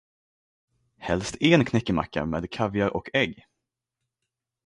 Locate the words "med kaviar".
2.25-2.89